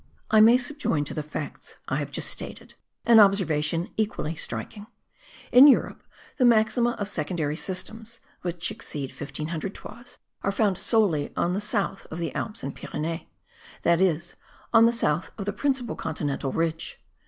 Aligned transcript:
I 0.31 0.41
may 0.41 0.57
subjoin 0.57 1.03
to 1.03 1.13
the 1.13 1.21
facts 1.21 1.75
I 1.87 1.97
have 1.97 2.09
just 2.09 2.27
stated 2.27 2.73
an 3.05 3.19
observation 3.19 3.91
equally 3.97 4.35
striking; 4.35 4.87
in 5.51 5.67
Europe 5.67 6.01
the 6.37 6.43
maxima 6.43 6.93
of 6.97 7.07
secondary 7.07 7.55
systems, 7.55 8.19
which 8.41 8.71
exceed 8.71 9.11
1500 9.11 9.75
toises, 9.75 10.17
are 10.41 10.51
found 10.51 10.79
solely 10.79 11.31
on 11.37 11.53
the 11.53 11.61
south 11.61 12.07
of 12.09 12.17
the 12.17 12.33
Alps 12.33 12.63
and 12.63 12.73
Pyrenees, 12.75 13.27
that 13.83 14.01
is, 14.01 14.35
on 14.73 14.85
the 14.85 14.91
south 14.91 15.29
of 15.37 15.45
the 15.45 15.53
principal 15.53 15.95
continental 15.95 16.51
ridge. 16.51 16.99